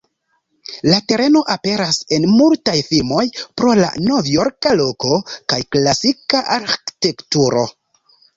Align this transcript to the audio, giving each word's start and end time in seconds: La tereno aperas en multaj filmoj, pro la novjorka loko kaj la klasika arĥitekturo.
La 0.91 0.95
tereno 1.11 1.43
aperas 1.55 1.99
en 2.17 2.25
multaj 2.37 2.75
filmoj, 2.87 3.25
pro 3.61 3.75
la 3.81 3.91
novjorka 4.07 4.73
loko 4.81 5.13
kaj 5.35 5.61
la 5.61 5.69
klasika 5.77 6.43
arĥitekturo. 6.59 7.69